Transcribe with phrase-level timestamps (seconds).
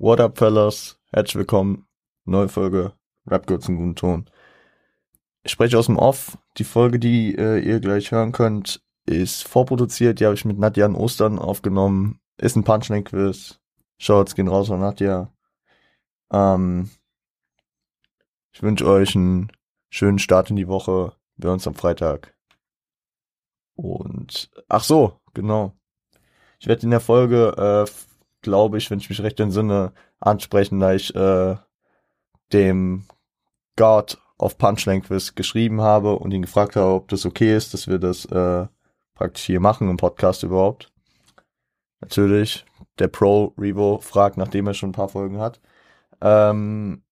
[0.00, 0.96] What up, fellas?
[1.10, 1.84] Herzlich willkommen.
[2.24, 2.92] Neue Folge.
[3.26, 4.30] Rap Girls im guten Ton.
[5.42, 6.38] Ich spreche aus dem Off.
[6.56, 10.20] Die Folge, die äh, ihr gleich hören könnt, ist vorproduziert.
[10.20, 12.20] Die habe ich mit Nadja an Ostern aufgenommen.
[12.36, 13.58] Ist ein Punchline-Quiz.
[13.98, 15.32] Schaut's, gehen raus an Nadja.
[16.32, 16.90] Ähm,
[18.52, 19.50] ich wünsche euch einen
[19.90, 21.16] schönen Start in die Woche.
[21.38, 22.36] Wir uns am Freitag.
[23.74, 25.72] Und, ach so, genau.
[26.60, 28.07] Ich werde in der Folge, äh,
[28.42, 31.56] glaube ich, wenn ich mich recht entsinne, ansprechen, da ich äh,
[32.52, 33.06] dem
[33.76, 37.88] God of Punchline Quiz geschrieben habe und ihn gefragt habe, ob das okay ist, dass
[37.88, 38.66] wir das äh,
[39.14, 40.92] praktisch hier machen im Podcast überhaupt.
[42.00, 42.64] Natürlich,
[42.98, 45.60] der Pro Revo fragt, nachdem er schon ein paar Folgen hat.
[46.20, 47.02] Ähm,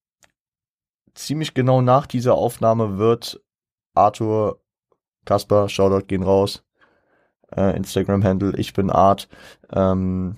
[1.15, 3.43] ziemlich genau nach dieser Aufnahme wird
[3.95, 4.61] Arthur
[5.25, 6.65] Kasper, Shoutout gehen raus,
[7.57, 9.29] äh, Instagram-Handle, ich bin Art,
[9.73, 10.37] ähm,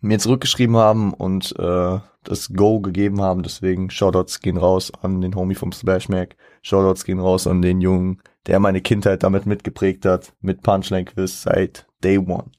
[0.00, 3.42] mir zurückgeschrieben haben und äh, das Go gegeben haben.
[3.42, 6.36] Deswegen Shoutouts gehen raus an den Homie vom Splash Mac.
[6.62, 11.42] Shoutouts gehen raus an den Jungen, der meine Kindheit damit mitgeprägt hat, mit Punchline Quiz
[11.42, 12.50] seit Day One.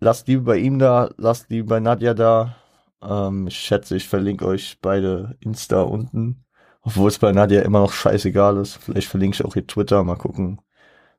[0.00, 2.56] Lasst Liebe bei ihm da, lasst Liebe bei Nadja da.
[3.02, 6.44] Ähm, ich schätze, ich verlinke euch beide Insta unten.
[6.82, 8.76] Obwohl es bei Nadja immer noch scheißegal ist.
[8.76, 10.60] Vielleicht verlinke ich auch ihr Twitter, mal gucken.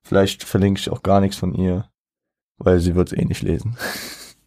[0.01, 1.89] Vielleicht verlinke ich auch gar nichts von ihr,
[2.59, 3.77] weil sie wird es eh nicht lesen.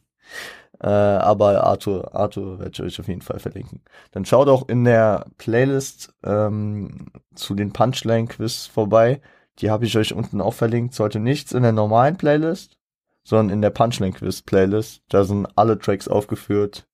[0.81, 3.83] äh, aber Arthur, Arthur werde ich euch auf jeden Fall verlinken.
[4.13, 9.21] Dann schaut auch in der Playlist ähm, zu den Punchline-Quiz vorbei.
[9.59, 10.95] Die habe ich euch unten auch verlinkt.
[10.95, 12.79] Sollte nichts in der normalen Playlist,
[13.25, 15.03] sondern in der Punchline-Quiz-Playlist.
[15.09, 16.87] Da sind alle Tracks aufgeführt,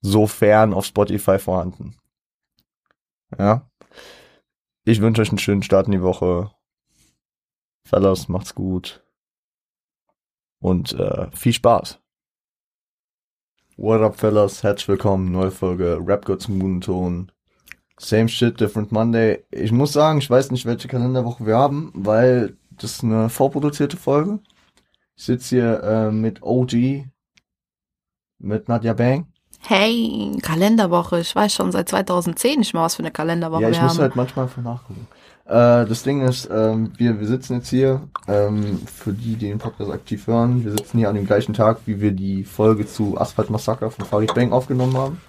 [0.00, 1.96] sofern auf Spotify vorhanden.
[3.38, 3.70] Ja.
[4.84, 6.50] Ich wünsche euch einen schönen Start in die Woche.
[7.84, 9.02] Fellas, macht's gut.
[10.60, 12.00] Und äh, viel Spaß.
[13.76, 14.62] What up, fellas?
[14.62, 15.30] Herzlich willkommen.
[15.30, 17.32] Neue Folge Rap Gods im guten Ton.
[17.98, 19.44] Same shit, different Monday.
[19.50, 23.96] Ich muss sagen, ich weiß nicht, welche Kalenderwoche wir haben, weil das ist eine vorproduzierte
[23.96, 24.40] Folge.
[25.16, 27.06] Ich sitze hier äh, mit OG,
[28.38, 29.26] mit Nadja Bang.
[29.60, 31.20] Hey, Kalenderwoche.
[31.20, 33.92] Ich weiß schon seit 2010 nicht mal, was für eine Kalenderwoche Ja, ich wir muss
[33.94, 34.02] haben.
[34.02, 35.06] halt manchmal einfach nachgucken.
[35.48, 39.58] Äh, das Ding ist, ähm, wir, wir sitzen jetzt hier, ähm, für die, die den
[39.58, 43.18] Podcast aktiv hören, wir sitzen hier an dem gleichen Tag, wie wir die Folge zu
[43.18, 45.20] Asphalt Massaker von Farid Bang aufgenommen haben.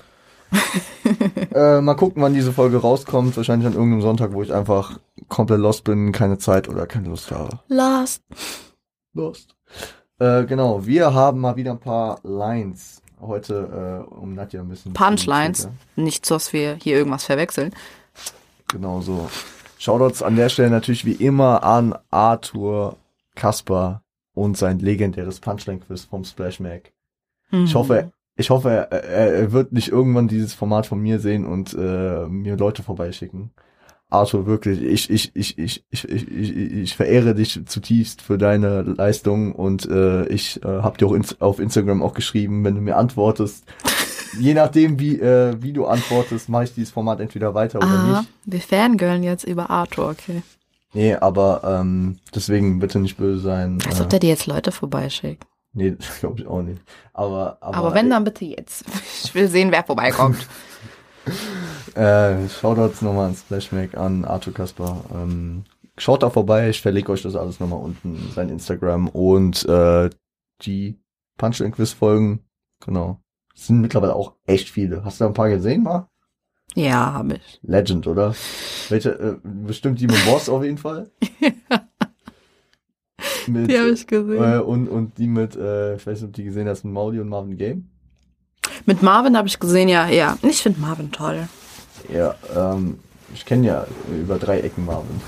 [1.56, 3.38] äh, mal gucken, wann diese Folge rauskommt.
[3.38, 7.32] Wahrscheinlich an irgendeinem Sonntag, wo ich einfach komplett lost bin, keine Zeit oder keine Lust
[7.32, 7.60] habe.
[7.70, 8.22] Last.
[9.14, 9.56] Lost.
[10.18, 14.92] Äh, genau, wir haben mal wieder ein paar Lines heute, äh, um Nadja ein bisschen...
[14.94, 15.70] Punchlines.
[15.96, 17.72] Nicht so, dass wir hier irgendwas verwechseln.
[18.68, 19.30] Genau so.
[19.80, 22.98] Shoutouts an der Stelle natürlich wie immer an Arthur
[23.36, 24.04] Kasper
[24.34, 26.92] und sein legendäres Punchline-Quiz vom Splash Mac.
[27.64, 31.46] Ich hoffe, ich hoffe, er, er, er wird nicht irgendwann dieses Format von mir sehen
[31.46, 33.52] und äh, mir Leute vorbeischicken.
[34.10, 38.82] Arthur, wirklich, ich, ich, ich, ich, ich, ich, ich, ich verehre dich zutiefst für deine
[38.82, 42.82] Leistung und äh, ich äh, habe dir auch ins, auf Instagram auch geschrieben, wenn du
[42.82, 43.66] mir antwortest.
[44.38, 48.20] Je nachdem, wie, äh, wie du antwortest, mache ich dieses Format entweder weiter oder Ah,
[48.22, 48.30] nicht.
[48.46, 50.44] wir fangirlen jetzt über Arthur, okay.
[50.94, 53.80] Nee, aber ähm, deswegen bitte nicht böse sein.
[53.88, 55.44] Als Äh, ob der dir jetzt Leute vorbeischickt.
[55.74, 56.82] nee, glaube ich auch nicht.
[57.14, 58.86] Aber, aber, Aber wenn, dann bitte jetzt.
[59.24, 60.48] Ich will sehen, wer vorbeikommt.
[61.96, 65.04] Äh, Shoutouts nochmal an Splashmack, an Arthur Kasper.
[65.14, 65.64] Ähm,
[65.98, 70.10] schaut da vorbei, ich verlinke euch das alles nochmal unten, sein Instagram und äh,
[70.64, 71.00] die
[71.38, 72.40] Punchline-Quiz-Folgen,
[72.84, 73.20] genau.
[73.56, 75.04] Es sind mittlerweile auch echt viele.
[75.04, 76.08] Hast du da ein paar gesehen, mal?
[76.76, 77.60] Ja, hab ich.
[77.64, 78.34] Legend, oder?
[78.90, 81.10] Welche, äh, bestimmt die mit Boss auf jeden Fall.
[83.48, 84.44] mit, Die habe ich gesehen.
[84.44, 87.20] äh, und, und die mit, äh, ich weiß nicht, ob die gesehen hast, mit Mauli
[87.20, 87.90] und Marvin Game.
[88.86, 90.38] Mit Marvin habe ich gesehen, ja, ja.
[90.42, 91.48] Ich finde Marvin toll.
[92.14, 93.00] Ja, ähm,
[93.34, 93.88] ich kenne ja
[94.22, 95.20] über drei Ecken Marvin.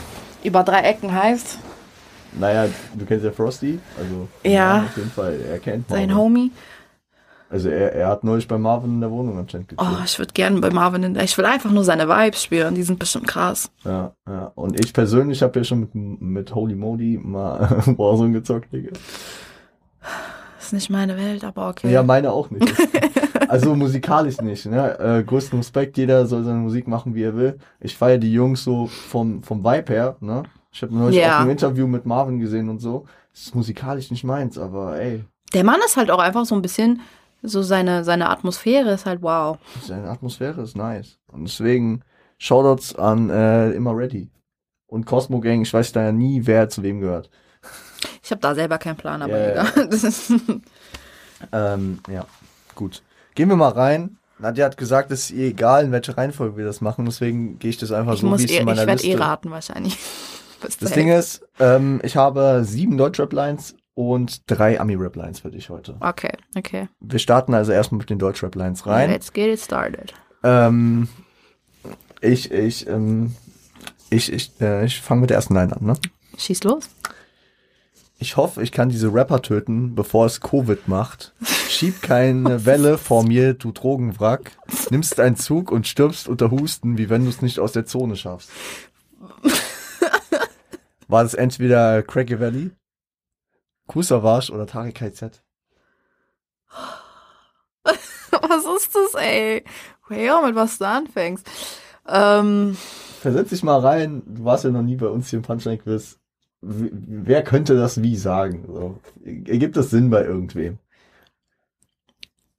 [0.43, 1.57] Über drei Ecken heißt
[2.39, 4.83] Naja, du kennst ja Frosty, also Ja.
[4.83, 6.09] Auf jeden Fall, er kennt Marvin.
[6.09, 6.51] sein Homie.
[7.51, 10.00] Also er, er hat neulich bei Marvin in der Wohnung anscheinend Oh, gechillt.
[10.06, 11.24] ich würde gerne bei Marvin in der.
[11.24, 12.75] Ich will einfach nur seine Vibes spüren.
[12.75, 13.69] Die sind bestimmt krass.
[13.83, 14.51] Ja, ja.
[14.56, 17.59] Und ich persönlich habe ja schon mit, mit Holy Modi mal
[17.98, 18.92] Warzone gezockt, Digga.
[20.59, 21.92] Ist nicht meine Welt, aber okay.
[21.92, 22.71] Ja, meine auch nicht.
[23.50, 24.98] also musikalisch nicht, ne?
[25.00, 27.57] Äh, größten Respekt, jeder soll seine Musik machen, wie er will.
[27.80, 30.44] Ich feiere die Jungs so vom, vom Vibe her, ne?
[30.71, 31.38] Ich habe neulich Ja.
[31.39, 33.06] auch ein Interview mit Marvin gesehen und so.
[33.33, 36.62] Es ist musikalisch nicht meins, aber ey, Der Mann ist halt auch einfach so ein
[36.62, 37.01] bisschen,
[37.41, 39.57] so seine, seine Atmosphäre ist halt wow.
[39.83, 41.17] seine Atmosphäre ist nice.
[41.31, 42.01] Und deswegen
[42.38, 44.29] Shoutouts an äh, Immer Ready.
[44.88, 47.29] Und Cosmo Gang, ich weiß da ja nie, wer zu wem gehört.
[48.23, 49.51] Ich habe da selber keinen Plan, aber ja.
[49.51, 49.89] egal.
[51.51, 52.25] Ähm, ja.
[52.75, 53.01] Gut.
[53.35, 54.17] Gehen wir mal rein.
[54.39, 57.69] Nadja hat gesagt, es ist ihr egal, in welcher Reihenfolge wir das machen, deswegen gehe
[57.69, 59.19] ich das einfach Ich so, wie es eh, in ich meiner werde eh Liste.
[59.19, 59.97] raten wahrscheinlich.
[60.79, 65.97] Das Ding ist, ähm, ich habe sieben Deutschrap-Lines und drei Ami-Rap-Lines für dich heute.
[65.99, 66.88] Okay, okay.
[66.99, 69.09] Wir starten also erstmal mit den Deutschrap-Lines rein.
[69.09, 70.13] Let's get it started.
[70.43, 71.07] Ähm,
[72.21, 73.35] ich, ich, ähm,
[74.09, 75.93] ich, ich, äh, ich fange mit der ersten Line an, ne?
[76.38, 76.89] Schieß los.
[78.19, 81.33] Ich hoffe, ich kann diese Rapper töten, bevor es Covid macht.
[81.67, 84.51] Schieb keine Welle vor mir, du Drogenwrack.
[84.91, 88.15] Nimmst einen Zug und stirbst unter Husten, wie wenn du es nicht aus der Zone
[88.15, 88.51] schaffst.
[91.07, 92.71] War das entweder Cracky Valley,
[93.91, 95.43] Kusavage oder Tarek KZ?
[98.31, 99.63] Was ist das, ey?
[100.07, 101.45] Wow, mit was du anfängst.
[102.07, 102.77] Ähm,
[103.19, 106.19] Versetz dich mal rein, du warst ja noch nie bei uns hier im Punchline Quiz.
[106.61, 108.65] W- Wer könnte das wie sagen?
[108.67, 108.99] So.
[109.25, 110.77] Ergibt das Sinn bei irgendwem?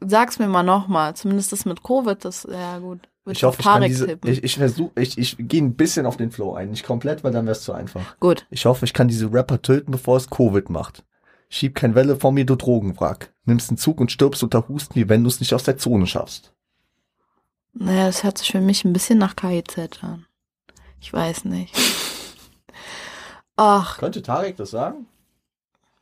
[0.05, 1.14] sag's mir mal nochmal.
[1.17, 3.08] Zumindest das mit Covid, das, ja gut.
[3.25, 4.31] Würd Ich hoffe, ich kann diese, tippen.
[4.31, 6.70] ich, ich versuche, ich, ich gehe ein bisschen auf den Flow ein.
[6.70, 8.19] Nicht komplett, weil dann wär's zu einfach.
[8.19, 8.46] Gut.
[8.50, 11.05] Ich hoffe, ich kann diese Rapper töten, bevor es Covid macht.
[11.55, 13.31] Schieb kein Welle vor mir, du Drogenwrack.
[13.45, 16.07] Nimmst einen Zug und stirbst unter Husten, wie wenn du es nicht aus der Zone
[16.07, 16.55] schaffst.
[17.75, 20.25] Naja, das hört sich für mich ein bisschen nach KIZ an.
[20.99, 21.77] Ich weiß nicht.
[23.57, 25.05] Ach, Könnte Tarek das sagen?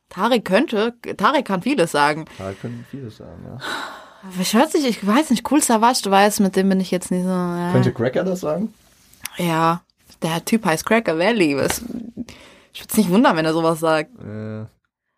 [0.07, 2.23] Tarek könnte, Tarek kann vieles sagen.
[2.37, 3.57] Tarek könnte vieles sagen, ja.
[4.23, 6.91] Aber Ich hört sich, ich weiß nicht, cool Savage, du weißt, mit dem bin ich
[6.91, 7.73] jetzt nicht so, ja.
[7.73, 8.73] Könnte Cracker das sagen?
[9.35, 9.81] Ja,
[10.21, 11.57] der Typ heißt Cracker Valley.
[11.57, 11.79] Was,
[12.71, 14.11] ich würde es nicht wundern, wenn er sowas sagt.
[14.23, 14.65] Äh,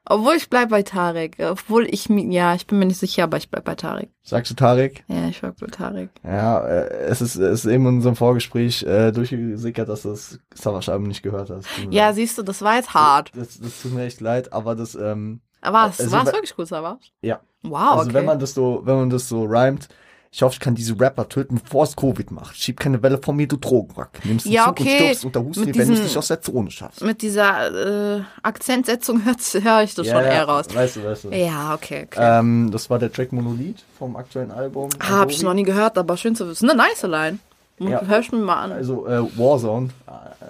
[0.05, 1.37] Obwohl ich bleib bei Tarek.
[1.39, 4.09] Obwohl ich mi- ja, ich bin mir nicht sicher, aber ich bleib bei Tarek.
[4.21, 5.05] sagst du Tarek?
[5.07, 6.09] Ja, ich bleib bei Tarek.
[6.23, 10.39] Ja, äh, es ist, es ist eben in unserem Vorgespräch äh, durchgesickert, dass du das
[10.55, 11.67] Savage-Album nicht gehört hast.
[11.79, 12.15] Mir Ja, leid.
[12.15, 13.31] siehst du, das war jetzt hart.
[13.35, 16.53] Das, das tut mir echt leid, aber das, ähm, Aber es Also, war es wirklich
[16.57, 17.07] cool, Savage?
[17.21, 17.39] ja.
[17.65, 18.13] Wow, Also okay.
[18.15, 19.87] wenn man das so, wenn man das so rhymt,
[20.35, 22.57] ich hoffe, ich kann diese Rapper töten, bevor es Covid macht.
[22.57, 24.25] Schieb keine Welle von mir, du Drogenwrack.
[24.25, 24.95] Nimmst Ja, Zug und okay.
[24.95, 27.03] stirbst unter Husten, wenn du es nicht aus der Zone schaffst.
[27.03, 30.65] Mit dieser äh, Akzentsetzung höre ich das schon eher raus.
[30.73, 31.29] Weißt du, weißt du.
[31.29, 32.19] Ja, okay, okay.
[32.19, 34.89] Ähm, das war der Track Monolith vom aktuellen Album.
[34.97, 36.67] Ah, hab ich noch nie gehört, aber schön zu wissen.
[36.67, 37.37] Eine nice Line.
[37.77, 38.01] Ja.
[38.03, 38.71] Hör ich mir mal an.
[38.71, 39.89] Also äh, Warzone.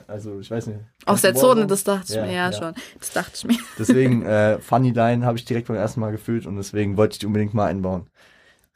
[0.08, 0.80] Also ich weiß nicht.
[1.06, 1.68] Aus der Zone, Warzone?
[1.68, 2.54] das dachte ich Ja, mir ja, ja.
[2.54, 2.74] schon.
[3.00, 3.58] Das dachte ich mir.
[3.78, 7.20] Deswegen, äh, Funny Line habe ich direkt beim ersten Mal gefühlt und deswegen wollte ich
[7.20, 8.08] die unbedingt mal einbauen.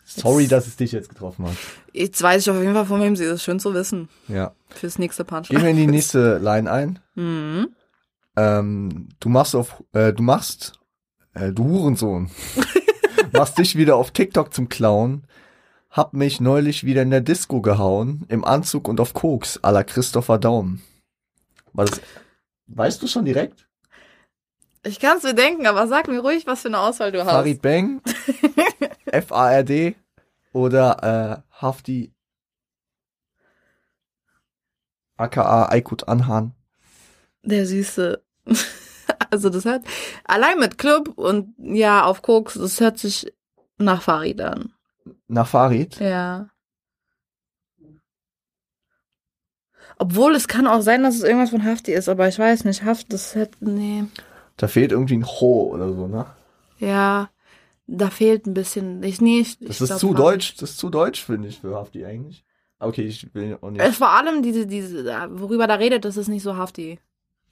[0.10, 1.58] Sorry, dass es dich jetzt getroffen hat.
[1.92, 3.44] Jetzt weiß ich auf jeden Fall, von wem sie ist.
[3.44, 4.08] Schön zu wissen.
[4.30, 4.54] Ja.
[4.70, 5.50] Fürs nächste Punch.
[5.50, 7.00] Gehen wir in die nächste Line ein.
[7.16, 7.68] Mhm.
[8.38, 10.80] Ähm, du machst auf, äh, du machst,
[11.34, 12.30] äh, du Hurensohn,
[13.34, 15.24] machst dich wieder auf TikTok zum Clown.
[15.90, 19.84] Hab mich neulich wieder in der Disco gehauen, im Anzug und auf Koks, à la
[19.84, 20.82] Christopher Daum.
[21.74, 22.00] War das,
[22.68, 23.68] weißt du schon direkt?
[24.84, 27.32] Ich kann es mir denken, aber sag mir ruhig, was für eine Auswahl du hast.
[27.32, 28.02] Farid Bang,
[29.08, 29.96] F-A-R-D
[30.54, 32.14] oder äh, Hafti
[35.18, 36.54] aka Aykut Anhan.
[37.44, 38.24] Der Süße.
[39.32, 39.84] also das hört,
[40.24, 43.34] allein mit Club und ja, auf Koks, das hört sich
[43.78, 44.74] nach Farid an.
[45.28, 46.00] Nach Farid.
[46.00, 46.50] Ja.
[50.00, 52.84] Obwohl, es kann auch sein, dass es irgendwas von Hafti ist, aber ich weiß nicht.
[52.84, 54.04] Haft, das hätte, nee.
[54.56, 56.28] Da fehlt irgendwie ein Ho oder so, ne?
[56.78, 57.30] Ja,
[57.88, 59.02] da fehlt ein bisschen.
[59.04, 61.60] Ich, nee, ich, Das ich ist glaub, zu deutsch, das ist zu deutsch, finde ich,
[61.60, 62.44] für Hafti eigentlich.
[62.80, 63.82] Okay, ich will auch nicht.
[63.82, 67.00] Es vor allem diese, diese, worüber da redet, das ist nicht so Hafti.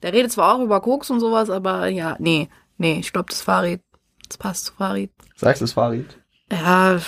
[0.02, 3.40] Der redet zwar auch über Koks und sowas, aber ja, nee, nee, ich glaube, das
[3.40, 3.80] Farid,
[4.28, 5.10] das passt zu Farid.
[5.34, 6.18] Sagst du es Farid?
[6.52, 7.00] Ja,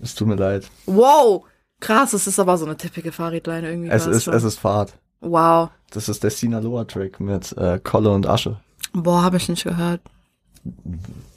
[0.00, 0.70] Es tut mir leid.
[0.86, 1.44] wow,
[1.80, 3.88] krass, es ist aber so eine typische Farid-Line irgendwie.
[3.90, 4.34] Es ist, schon.
[4.34, 4.92] es ist Fahrt.
[5.20, 5.70] Wow.
[5.90, 8.60] Das ist der Sinaloa-Track mit äh, Kolle und Asche.
[8.92, 10.00] Boah, habe ich nicht gehört.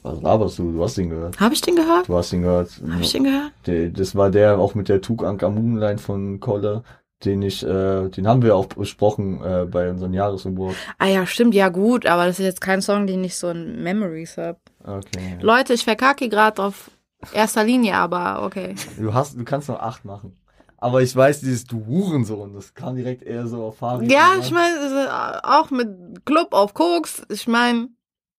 [0.04, 0.72] Was laberst du?
[0.72, 1.40] Du hast ihn gehört.
[1.40, 2.08] Habe ich den gehört?
[2.08, 2.70] Du hast ihn gehört.
[2.90, 3.52] Habe ich den gehört?
[3.66, 6.84] Der, das war der auch mit der Tug Anka Moonline von Kolle,
[7.24, 10.76] den ich, äh, den haben wir auch besprochen äh, bei unserem Jahresumwurf.
[10.98, 13.84] Ah ja, stimmt, ja gut, aber das ist jetzt kein Song, den ich so in
[13.84, 14.60] Memories hab.
[14.84, 15.38] Okay.
[15.42, 16.90] Leute, ich verkacke gerade auf
[17.34, 18.76] erster Linie, aber okay.
[18.98, 20.36] Du hast, du kannst noch acht machen.
[20.78, 24.12] Aber ich weiß, dieses Du Hurensohn, das kam direkt eher so auf Farid.
[24.12, 27.90] Ja, ich meine, auch mit Club auf Koks, ich meine,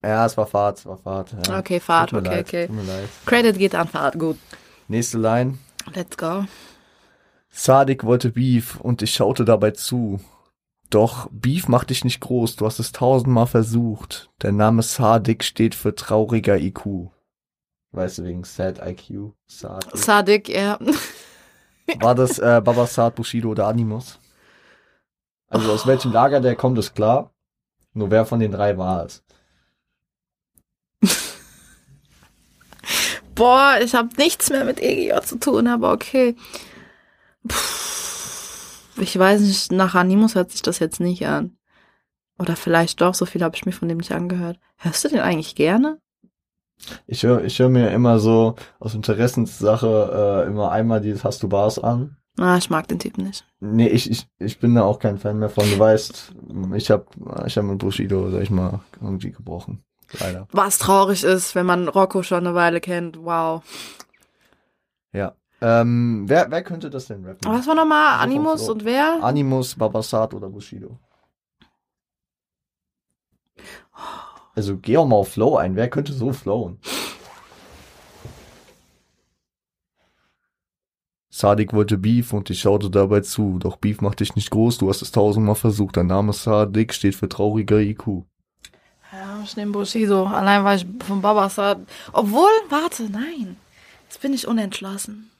[0.02, 1.34] Ja, es war Fahrt, es war Fahrt.
[1.46, 1.58] Ja.
[1.58, 2.66] Okay, Fahrt, okay, leid, okay.
[2.66, 3.08] Tut mir leid.
[3.24, 4.36] Credit geht an Fahrt, gut.
[4.88, 5.58] Nächste Line.
[5.94, 6.44] Let's go.
[7.50, 10.20] Sadik wollte Beef und ich schaute dabei zu.
[10.90, 14.30] Doch Beef macht dich nicht groß, du hast es tausendmal versucht.
[14.42, 17.10] Der Name Sadik steht für trauriger IQ.
[17.92, 19.32] Weißt du, wegen Sad IQ.
[19.46, 19.96] Sadik.
[19.96, 20.78] Sadik, ja.
[22.00, 24.18] War das äh, Baba Saad, Bushido oder Animus?
[25.48, 27.30] Also aus welchem Lager der kommt, ist klar.
[27.92, 29.22] Nur wer von den drei war es?
[33.34, 36.36] Boah, ich habe nichts mehr mit EGJ zu tun, aber okay.
[37.48, 37.56] Puh,
[39.00, 41.56] ich weiß nicht, nach Animus hört sich das jetzt nicht an.
[42.38, 44.58] Oder vielleicht doch, so viel habe ich mir von dem nicht angehört.
[44.76, 45.98] Hörst du den eigentlich gerne?
[47.06, 51.48] Ich höre ich hör mir immer so aus Interessenssache äh, immer einmal dieses Hast du
[51.48, 52.16] Bars an.
[52.38, 53.44] Ah, ich mag den Typen nicht.
[53.60, 55.64] Nee, ich, ich, ich bin da auch kein Fan mehr von.
[55.64, 56.34] Du weißt,
[56.74, 57.06] ich habe
[57.46, 59.84] ich hab mit Bushido, sag ich mal, irgendwie gebrochen.
[60.20, 60.46] Leider.
[60.52, 63.22] Was traurig ist, wenn man Rocco schon eine Weile kennt.
[63.22, 63.62] Wow.
[65.12, 65.34] Ja.
[65.60, 67.50] Ähm, wer, wer könnte das denn rappen?
[67.50, 68.18] Was war nochmal?
[68.20, 69.22] Animus und wer?
[69.22, 70.98] Animus, Babasat oder Bushido?
[74.54, 75.76] Also geh auch mal auf Flow ein.
[75.76, 76.78] Wer könnte so flowen?
[81.30, 83.58] Sadik wollte Beef und ich schaute dabei zu.
[83.58, 85.96] Doch Beef macht dich nicht groß, du hast es tausendmal versucht.
[85.96, 88.26] Dein Name Sadik steht für trauriger IQ.
[89.42, 90.26] Ja, ich nehme Bushido.
[90.26, 91.78] Allein weil ich von Babasat.
[92.12, 93.56] Obwohl, warte, nein.
[94.08, 95.30] Jetzt bin ich unentschlossen.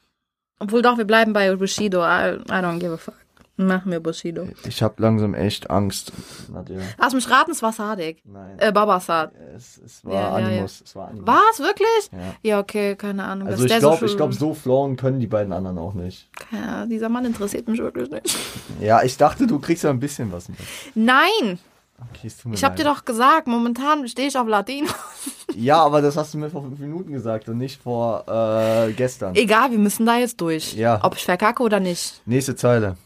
[0.59, 2.00] Obwohl doch, wir bleiben bei Bushido.
[2.00, 3.14] I, I don't give a fuck.
[3.56, 4.49] Machen wir Bushido.
[4.66, 6.11] Ich hab langsam echt Angst.
[6.50, 6.78] Nadja.
[6.99, 8.23] Lass mich raten, es war Sadik.
[8.25, 8.59] Nein.
[8.59, 9.32] Äh, Babasat.
[9.54, 10.82] Es, es war Ja, ja, Animus.
[10.85, 11.28] Es war Animus.
[11.28, 11.59] Was?
[11.61, 12.11] Wirklich?
[12.11, 12.18] Ja.
[12.42, 13.49] Ja, okay, keine Ahnung.
[13.49, 16.28] Also ich glaube, so ich glaube, so flowen können die beiden anderen auch nicht.
[16.50, 18.37] Ja, dieser Mann interessiert mich wirklich nicht.
[18.80, 20.59] Ja, ich dachte, du kriegst ja ein bisschen was mit.
[20.94, 21.59] Nein,
[22.11, 22.80] Okay, es tut mir ich hab leid.
[22.80, 24.88] dir doch gesagt, momentan stehe ich auf Latino.
[25.54, 29.35] Ja, aber das hast du mir vor fünf Minuten gesagt und nicht vor äh, gestern.
[29.35, 30.75] Egal, wir müssen da jetzt durch.
[30.75, 30.99] Ja.
[31.04, 32.23] Ob ich verkacke oder nicht.
[32.26, 32.97] Nächste Zeile.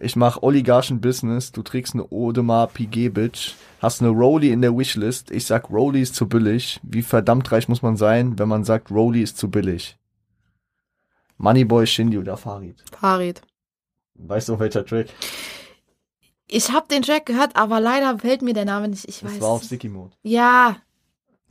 [0.00, 5.46] Ich mach Oligarchen-Business, du trägst eine Audemars PG-Bitch, hast eine Rolli in der Wishlist, ich
[5.46, 6.80] sag Rolli ist zu billig.
[6.82, 9.96] Wie verdammt reich muss man sein, wenn man sagt Rolli ist zu billig?
[11.38, 12.82] Moneyboy, Shindy oder Farid?
[12.98, 13.42] Farid.
[14.14, 15.06] Weißt du, welcher Track?
[16.54, 19.08] Ich habe den Track gehört, aber leider fällt mir der Name nicht.
[19.08, 19.40] Ich Das weiß.
[19.40, 20.12] war auf Sticky Mode.
[20.22, 20.76] ja,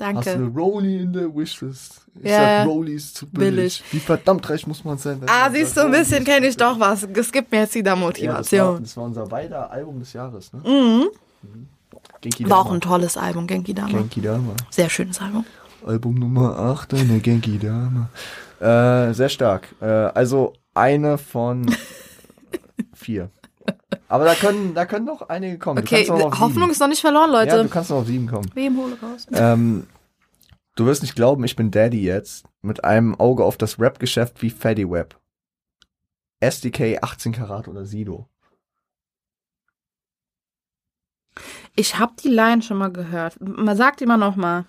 [0.03, 0.59] Hast du eine danke.
[0.59, 2.07] Rolli in der Wishlist?
[2.21, 2.59] Ich Ja.
[2.63, 3.49] sag Rolli ist zu billig.
[3.55, 3.83] Billig.
[3.91, 5.21] Wie verdammt reich muss man sein?
[5.27, 7.03] Ah, siehst du, ein bisschen kenne ich doch was.
[7.13, 8.81] Es gibt mir jetzt wieder Ja, das war, Motivation.
[8.83, 10.59] das war unser beider Album des Jahres, ne?
[10.65, 11.09] mhm.
[12.21, 12.75] Genki War auch Dama.
[12.75, 13.89] ein tolles Album, Genki Dama.
[13.89, 14.53] Genki Dama.
[14.69, 15.45] Sehr schönes Album.
[15.85, 18.09] Album Nummer 8, eine Genki Dama.
[18.59, 19.67] Äh, sehr stark.
[19.81, 21.65] Äh, also eine von
[22.93, 23.29] vier.
[24.07, 25.77] Aber da können, da können noch einige kommen.
[25.77, 26.69] Du Okay, Hoffnung sieben.
[26.71, 27.63] ist noch nicht verloren, Ja, Leute.
[27.63, 28.49] du kannst noch auf sieben kommen.
[28.53, 29.25] Wem hole raus?
[29.31, 29.87] Ähm,
[30.75, 32.45] du wirst nicht glauben, ich bin Daddy jetzt.
[32.61, 35.17] Mit einem Auge auf das Rap-Geschäft wie Fatty Web.
[36.41, 38.27] SDK 18 Karat oder Sido.
[41.75, 43.37] Ich habe die Line schon mal gehört.
[43.39, 44.65] Man sagt immer noch mal.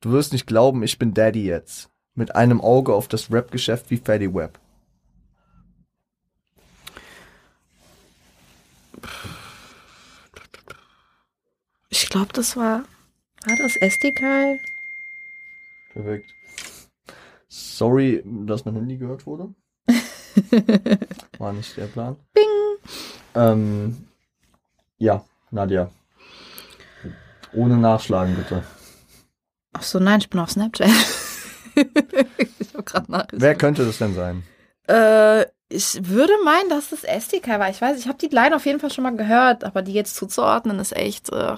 [0.00, 1.90] Du wirst nicht glauben, ich bin Daddy jetzt.
[2.14, 4.60] Mit einem Auge auf das Rap-Geschäft wie Fatty Web.
[11.88, 12.84] Ich glaube, das war.
[13.46, 14.58] War das SDK?
[15.92, 16.34] Perfekt.
[17.48, 19.54] Sorry, dass mein Handy gehört wurde.
[21.38, 22.16] War nicht der Plan.
[22.32, 22.44] Bing!
[23.34, 24.08] Ähm,
[24.98, 25.90] ja, Nadja.
[27.52, 28.64] Ohne Nachschlagen, bitte.
[29.72, 30.88] Ach so, nein, ich bin auf Snapchat.
[32.38, 33.28] ich hab grad.
[33.32, 34.42] Wer könnte das denn sein?
[34.86, 37.70] Äh, ich würde meinen, dass das SDK war.
[37.70, 40.16] Ich weiß, ich habe die Line auf jeden Fall schon mal gehört, aber die jetzt
[40.16, 41.30] zuzuordnen ist echt.
[41.32, 41.56] Äh,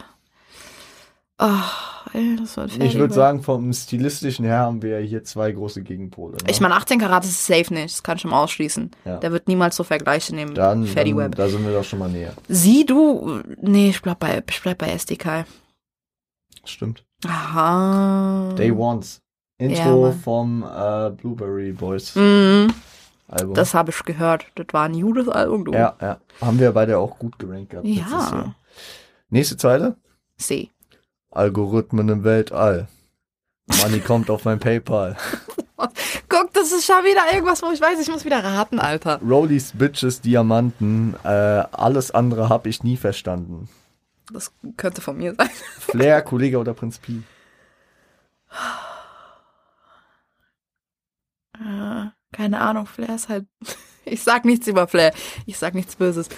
[1.38, 5.82] ach, ey, das wird Ich würde sagen, vom stilistischen her haben wir hier zwei große
[5.82, 6.36] Gegenpole.
[6.38, 6.50] Ne?
[6.50, 7.94] Ich meine, 18 Karat ist safe nicht.
[7.94, 8.90] Das kann ich schon mal ausschließen.
[9.04, 9.18] Ja.
[9.18, 11.34] Der wird niemals so Vergleiche nehmen dann, mit Fatty dann, Web.
[11.36, 12.32] da sind wir doch schon mal näher.
[12.48, 13.42] Sie, du.
[13.60, 15.44] Nee, ich bleib bei, ich bleib bei SDK.
[16.64, 17.04] Stimmt.
[17.26, 18.54] Aha.
[18.56, 19.20] Day Ones.
[19.58, 20.18] Ja, Intro Mann.
[20.20, 22.68] vom äh, Blueberry Boys Mhm,
[23.28, 23.54] Album.
[23.54, 24.46] das habe ich gehört.
[24.54, 25.72] Das war ein gutes Album, du.
[25.72, 26.18] ja, ja.
[26.40, 27.86] Haben wir beide auch gut gerankt gehabt.
[27.86, 28.54] Ja.
[29.30, 29.96] Nächste Zeile.
[30.38, 30.70] C.
[31.30, 32.88] Algorithmen im Weltall.
[33.82, 35.16] Money kommt auf mein PayPal.
[36.28, 39.20] Guck, das ist schon wieder irgendwas, wo ich weiß, ich muss wieder raten, Alter.
[39.22, 41.14] Rollies, Bitches, Diamanten.
[41.24, 43.68] Äh, alles andere hab ich nie verstanden.
[44.32, 45.50] Das könnte von mir sein.
[45.78, 47.22] Flair, Kollege oder Prinz Pi.
[52.36, 53.46] keine Ahnung, Flair ist halt.
[54.08, 55.12] Ich sag nichts über Flair.
[55.46, 56.28] Ich sag nichts Böses.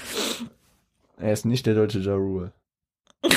[1.19, 2.52] Er ist nicht der deutsche Ja Rule.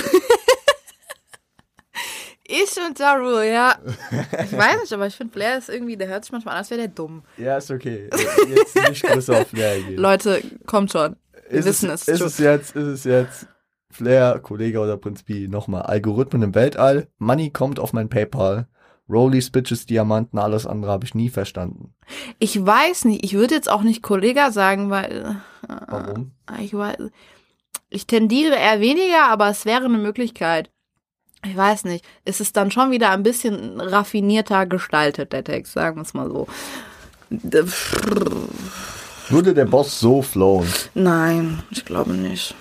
[2.53, 3.77] Ich und Ja Rule, ja.
[4.43, 6.69] Ich weiß nicht, aber ich finde Flair ist irgendwie, der hört sich manchmal an, als
[6.69, 7.23] wäre der dumm.
[7.37, 8.09] Ja, ist okay.
[8.47, 9.97] Jetzt nicht größer auf Flair gehen.
[9.97, 11.17] Leute, kommt schon.
[11.49, 13.47] Wir ist wissen es, ist es jetzt, ist es jetzt
[13.89, 15.49] Flair, Kollege oder Prinz Pi.
[15.49, 15.81] Nochmal.
[15.81, 17.09] Algorithmen im Weltall.
[17.17, 18.69] Money kommt auf mein PayPal.
[19.11, 21.93] Rollies, Bitches, Diamanten, alles andere habe ich nie verstanden.
[22.39, 25.37] Ich weiß nicht, ich würde jetzt auch nicht Kollega sagen, weil
[25.67, 26.31] äh, Warum?
[26.59, 26.97] ich weiß,
[27.89, 30.69] ich tendiere eher weniger, aber es wäre eine Möglichkeit.
[31.45, 35.97] ich weiß nicht, es ist dann schon wieder ein bisschen raffinierter gestaltet, der Text, sagen
[35.97, 36.47] wir es mal so.
[39.29, 40.67] Würde der Boss so flowen?
[40.93, 42.53] Nein, ich glaube nicht.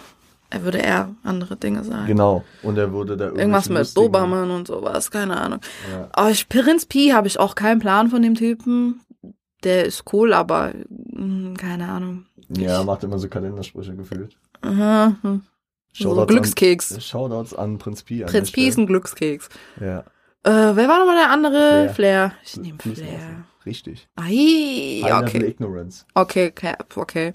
[0.51, 2.07] Er würde eher andere Dinge sagen.
[2.07, 2.45] Genau.
[2.63, 5.61] Und er würde da Irgendwas mit Dobermann und sowas, keine Ahnung.
[5.93, 6.09] Ja.
[6.13, 9.01] Aber ich, Prinz Pi habe ich auch keinen Plan von dem Typen.
[9.63, 12.27] Der ist cool, aber mh, keine Ahnung.
[12.49, 14.37] Ja, macht immer so Kalendersprüche gefühlt.
[14.63, 15.43] Aha, hm.
[15.93, 16.95] So Shoutouts Glückskeks.
[16.95, 18.25] An, Shoutouts an Prinz Pi.
[18.25, 19.49] an Prinz Pi ist ein Glückskeks.
[19.81, 20.01] Ja.
[20.43, 21.91] Äh, wer war nochmal der andere?
[21.91, 21.95] Flair.
[21.95, 22.33] Flair.
[22.45, 23.45] Ich nehme Flair.
[23.67, 24.09] Richtig.
[24.17, 25.47] Ai, High Level okay.
[25.47, 26.05] Ignorance.
[26.15, 27.35] Okay, Cap, okay.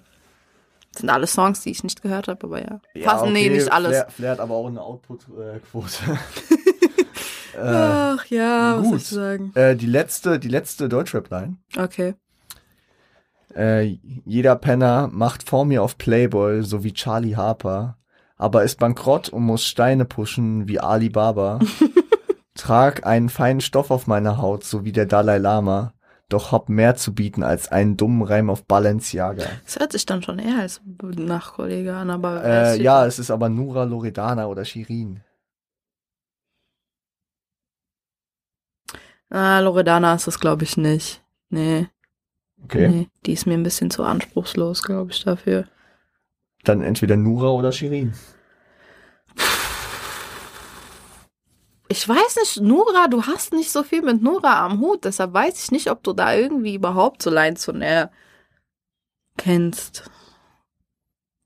[0.96, 2.80] Das sind alle Songs, die ich nicht gehört habe, aber ja.
[2.94, 3.90] Ja, Passen, nee, okay, nicht alles.
[3.90, 5.94] Flair, Flair hat aber auch eine Output-Quote.
[7.54, 8.90] äh, Ach ja, was gut.
[8.92, 9.52] soll ich sagen?
[9.56, 11.58] äh, die letzte, die letzte Deutschrap-Line.
[11.78, 12.14] Okay.
[13.54, 17.98] Äh, jeder Penner macht vor mir auf Playboy, so wie Charlie Harper,
[18.38, 21.60] aber ist bankrott und muss Steine pushen wie Ali Baba.
[22.56, 25.94] Trag einen feinen Stoff auf meiner Haut, so wie der Dalai Lama,
[26.30, 29.46] doch hab mehr zu bieten als einen dummen Reim auf Balenciaga.
[29.64, 32.44] Das hört sich dann schon eher als Nachkollege an, aber.
[32.44, 35.22] Äh, ja, es ist aber Nura Loredana oder Shirin.
[39.30, 41.24] Ah, Loredana ist das, glaube ich, nicht.
[41.50, 41.88] Nee,
[42.64, 42.88] Okay.
[42.90, 43.10] nee.
[43.26, 45.66] Die ist mir ein bisschen zu anspruchslos, glaube ich, dafür.
[46.64, 48.14] Dann entweder Nura oder Shirin.
[51.88, 55.64] Ich weiß nicht, Nora, du hast nicht so viel mit Nora am Hut, deshalb weiß
[55.64, 58.12] ich nicht, ob du da irgendwie überhaupt so er
[59.38, 60.10] kennst.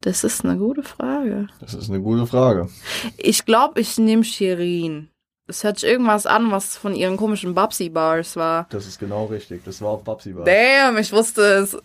[0.01, 1.47] Das ist eine gute Frage.
[1.59, 2.69] Das ist eine gute Frage.
[3.17, 5.09] Ich glaube, ich nehme Shirin.
[5.47, 8.67] Es hört sich irgendwas an, was von ihren komischen Babsi-Bars war.
[8.69, 9.63] Das ist genau richtig.
[9.65, 10.45] Das war auf Babsi Bar.
[10.45, 11.77] Damn, ich wusste es.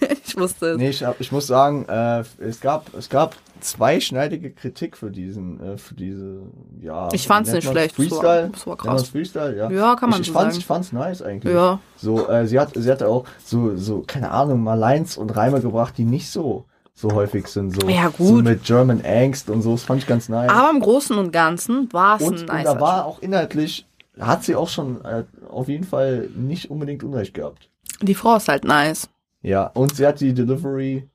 [0.32, 0.78] ich wusste es.
[0.78, 5.78] Nee, ich, ich muss sagen, äh, es gab es gab zweischneidige Kritik für diesen äh,
[5.78, 6.40] für diese
[6.80, 7.08] ja.
[7.12, 7.94] Ich fand's nicht schlecht.
[7.94, 8.50] Freestyle.
[8.52, 9.08] Das war Nennt man's krass.
[9.10, 9.70] Freestyle, ja.
[9.70, 10.60] Ja, kann man ich, ich so fand's, sagen.
[10.60, 11.54] ich fand's nice eigentlich.
[11.54, 11.80] Ja.
[11.96, 15.60] So, äh, sie hat sie hatte auch so so keine Ahnung mal Lines und Reime
[15.60, 17.70] gebracht, die nicht so so häufig sind.
[17.80, 18.44] So, Ja, So gut.
[18.44, 19.72] mit German Angst und so.
[19.72, 20.50] Das fand ich ganz nice.
[20.50, 23.86] Aber im Großen und Ganzen war es ein und, und nice da war auch inhaltlich
[24.20, 27.70] hat sie auch schon äh, auf jeden Fall nicht unbedingt Unrecht gehabt.
[28.02, 29.08] Die Frau ist halt nice.
[29.42, 31.08] Ja, und sie hat die Delivery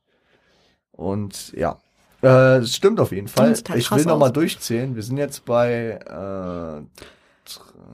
[0.92, 1.80] und ja.
[2.22, 3.54] Äh, stimmt auf jeden Fall.
[3.76, 4.96] Ich will nochmal durchzählen.
[4.96, 7.02] Wir sind jetzt bei, äh,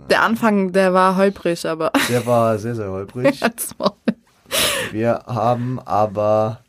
[0.10, 3.40] Der Anfang, der war holprig, aber der war sehr, sehr holprig.
[4.92, 6.64] Wir haben aber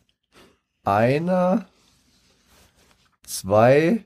[0.85, 1.67] eine,
[3.27, 4.05] zwei,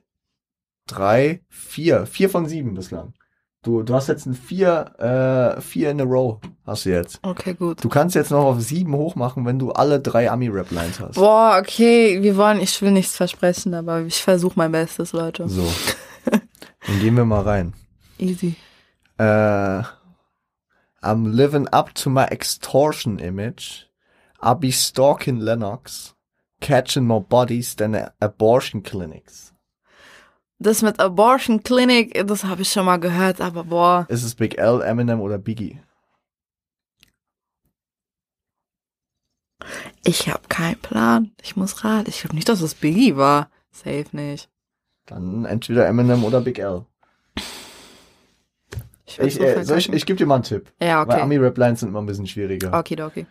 [0.87, 2.07] drei, vier.
[2.07, 3.15] Vier von sieben bislang.
[3.63, 6.39] Du, du hast jetzt ein vier, äh, vier in a row.
[6.65, 7.19] Hast du jetzt.
[7.23, 7.83] Okay, gut.
[7.83, 11.17] Du kannst jetzt noch auf sieben hochmachen, wenn du alle drei Ami-Rap-Lines hast.
[11.17, 15.49] Boah, okay, wir wollen, ich will nichts versprechen, aber ich versuche mein Bestes, Leute.
[15.49, 15.67] So.
[16.31, 17.75] Dann gehen wir mal rein.
[18.19, 18.55] Easy.
[19.19, 19.83] Äh,
[21.03, 23.89] I'm living up to my extortion image.
[24.41, 26.15] I'll be stalking Lennox.
[26.61, 29.53] Catching more bodies than abortion clinics.
[30.61, 34.07] Das mit Abortion Clinic, das habe ich schon mal gehört, aber boah.
[34.09, 35.81] Ist es Big L, Eminem oder Biggie?
[40.05, 41.33] Ich habe keinen Plan.
[41.43, 42.09] Ich muss raten.
[42.09, 43.51] Ich glaube nicht, dass es Biggie war.
[43.71, 44.49] Safe nicht.
[45.07, 46.85] Dann entweder Eminem oder Big L.
[49.07, 50.73] Ich, Ich, äh, ich, ich gebe dir mal einen Tipp.
[50.81, 51.23] ja, Weil okay.
[51.23, 52.77] Ami-Rap-Lines sind immer ein bisschen schwieriger.
[52.77, 53.27] Okay, okay.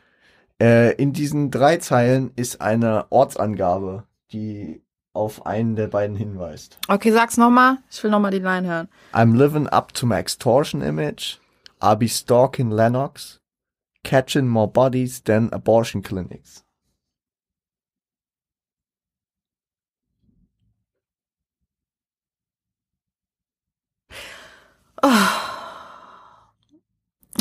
[0.61, 4.81] Äh, in diesen drei Zeilen ist eine Ortsangabe, die
[5.17, 6.77] auf einen der beiden hinweist.
[6.87, 7.79] Okay, sag's nochmal.
[7.91, 8.87] Ich will nochmal die Line hören.
[9.13, 11.39] I'm living up to my extortion image.
[11.81, 13.39] I'll be stalking Lennox.
[14.03, 16.63] Catching more bodies than abortion clinics.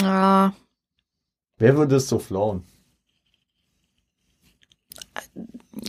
[0.03, 0.53] Ah,
[1.59, 2.65] Wer würde es so flown?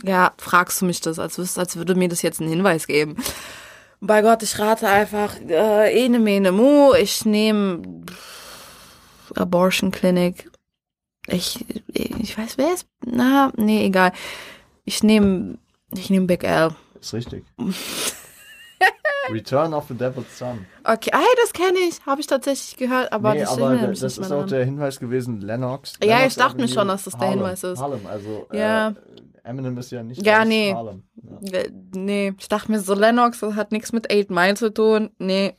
[0.04, 3.16] Ja, fragst du mich das, als, als würde mir das jetzt einen Hinweis geben.
[4.00, 7.82] Bei Gott, ich rate einfach, äh, ene mene mu, ich nehme
[9.34, 10.50] Abortion Clinic.
[11.26, 14.12] Ich, ich weiß, wer ist, na, nee, egal.
[14.84, 15.58] Ich nehme,
[15.94, 16.70] ich nehme Big L.
[17.00, 17.44] Ist richtig.
[19.30, 20.64] Return of the Devil's Son.
[20.84, 24.18] Okay, ey, das kenne ich, habe ich tatsächlich gehört, aber nee, das aber das ist
[24.20, 24.48] auch dran.
[24.48, 25.94] der Hinweis gewesen, Lennox.
[26.02, 27.40] Ja, Lennox ich dachte mir schon, dass das der Harlem.
[27.40, 27.78] Hinweis ist.
[27.78, 28.88] Harlem, also Ja.
[28.88, 28.94] äh,
[29.48, 30.72] Eminem ist ja nicht Ja, aus nee.
[30.74, 31.02] Harlem.
[31.40, 31.58] Ja.
[31.60, 35.10] Äh, Nee, ich dachte mir so, Lennox, das hat nichts mit 8 Mile zu tun.
[35.18, 35.54] Nee.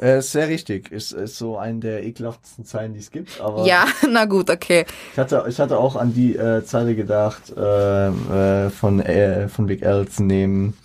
[0.00, 0.92] Äh, ist sehr richtig.
[0.92, 3.40] Ist, ist so eine der ekelhaftesten Zeilen, die es gibt.
[3.40, 4.84] Aber Ja, na gut, okay.
[5.12, 9.66] ich, hatte, ich hatte auch an die äh, Zeile gedacht, äh, äh, von, äh, von
[9.66, 10.76] Big L zu nehmen.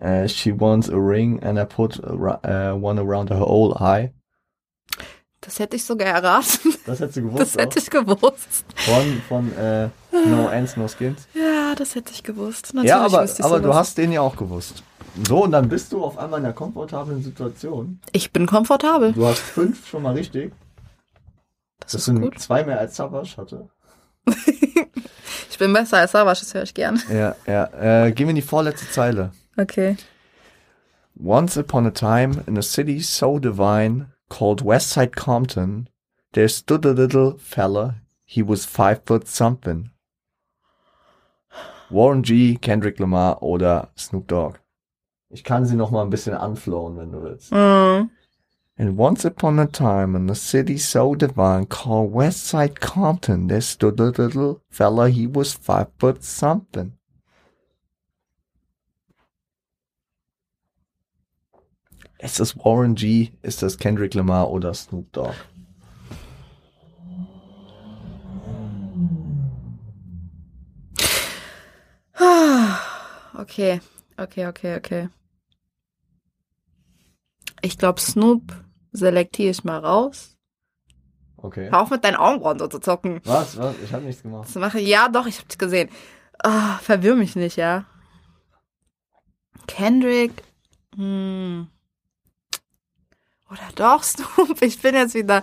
[0.00, 4.12] Uh, she wants a ring and I put a, uh, one around her whole eye.
[5.40, 6.74] Das hätte ich sogar erraten.
[6.86, 7.40] Das hättest du gewusst.
[7.40, 8.64] Das hätte ich gewusst.
[8.76, 9.88] Von, von äh,
[10.26, 11.26] No Ends, No Skins.
[11.34, 12.74] Ja, das hätte ich gewusst.
[12.74, 14.82] Natürlich ja, aber, ich aber du hast den ja auch gewusst.
[15.26, 18.00] So, und dann bist du auf einmal in einer komfortablen Situation.
[18.12, 19.12] Ich bin komfortabel.
[19.12, 20.52] Du hast fünf schon mal richtig.
[21.80, 22.38] Das, Das ist sind gut.
[22.38, 23.68] zwei mehr als Savage hatte.
[25.50, 27.02] Ich bin besser als Savage, das höre ich gern.
[27.12, 28.04] Ja, ja.
[28.04, 29.32] Äh, gehen wir in die vorletzte Zeile.
[29.56, 29.96] Okay.
[31.20, 35.88] Once upon a time, in a city so divine called Westside Compton,
[36.32, 37.96] there stood a little fella.
[38.24, 39.90] He was five foot something.
[41.90, 44.58] Warren G., Kendrick Lamar oder Snoop Dogg.
[45.30, 47.52] Ich kann sie noch mal ein bisschen anflowen, wenn du willst.
[47.52, 48.10] Mhm.
[48.80, 54.00] And once upon a time, in a city so divine called Westside Compton, there stood
[54.00, 55.08] a little fella.
[55.08, 56.92] He was five foot something.
[62.20, 65.34] Ist das Warren G., ist das Kendrick Lamar oder Snoop Dogg?
[73.38, 73.80] Okay,
[74.16, 75.08] okay, okay, okay.
[77.62, 78.52] Ich glaube, Snoop
[78.90, 80.36] selektiere ich mal raus.
[81.36, 81.70] Okay.
[81.70, 83.20] Hör auf mit deinen Augenbrauen so zu zocken.
[83.24, 83.56] Was?
[83.56, 83.76] Was?
[83.84, 84.48] Ich habe nichts gemacht.
[84.48, 84.88] Das mache ich.
[84.88, 85.88] Ja, doch, ich hab's gesehen.
[86.40, 87.84] Ah, verwirr mich nicht, ja.
[89.68, 90.32] Kendrick.
[90.96, 91.68] Hm.
[93.50, 94.60] Oder doch, Snoop.
[94.62, 95.42] Ich bin jetzt wieder.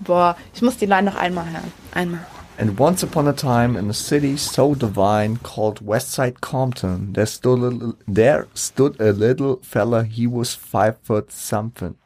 [0.00, 1.72] Boah, ich muss die Line noch einmal hören.
[1.92, 2.26] Einmal.
[2.58, 7.58] And once upon a time, in a city so divine called Westside Compton, there stood
[7.58, 10.04] a little, there stood a little fella.
[10.04, 11.96] He was five foot something.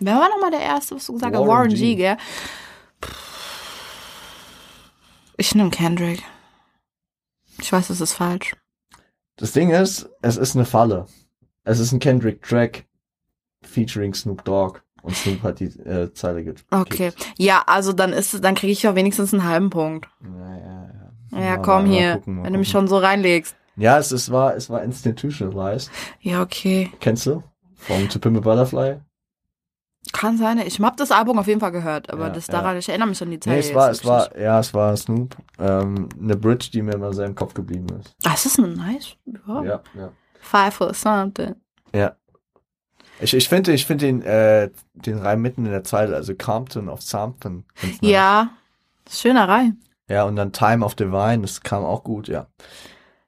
[0.00, 1.40] Wer war nochmal der Erste, was du gesagt hast?
[1.40, 1.94] Warren Warren G.
[1.94, 2.16] G, gell?
[5.36, 6.22] Ich nehme Kendrick.
[7.60, 8.54] Ich weiß, das ist falsch.
[9.36, 11.06] Das Ding ist, es ist eine Falle.
[11.64, 12.86] Es ist ein Kendrick-Track
[13.62, 14.82] featuring Snoop Dogg.
[15.02, 17.12] Und Snoop hat die äh, Zeile get Okay.
[17.36, 20.08] Ja, also dann ist es, dann kriege ich ja wenigstens einen halben Punkt.
[20.22, 20.90] Ja, ja,
[21.32, 21.40] ja.
[21.40, 22.86] Ja, Mal- komm mal- mal hier, gucken, wenn du mich gucken.
[22.86, 23.56] schon so reinlegst.
[23.76, 25.90] Ja, es, es war, es war institutionalized.
[26.20, 26.92] Ja, okay.
[27.00, 27.42] Kennst du?
[27.74, 29.00] Vom To Pimp a Butterfly?
[30.12, 30.58] Kann sein.
[30.58, 32.52] Ich hab das Album auf jeden Fall gehört, aber Ja, das ja.
[32.54, 33.52] daran, ich erinnere mich an die Zeit.
[33.54, 35.36] Nee, es war, es war, ja, es war Snoop.
[35.58, 38.14] Ähm, eine Bridge, die mir immer sehr im Kopf geblieben ist.
[38.22, 39.16] Das ist ein nice.
[39.46, 39.62] Ja.
[39.64, 40.12] Ja, ja.
[40.40, 41.54] Five or something.
[41.94, 42.16] Ja.
[43.22, 46.88] Ich, ich finde, ich finde den, äh, den Reim mitten in der Zeile, also Compton
[46.88, 47.64] of Something.
[48.00, 48.50] Ja.
[49.08, 49.78] Schöner Reim.
[50.08, 52.48] Ja, und dann Time of Divine, das kam auch gut, ja.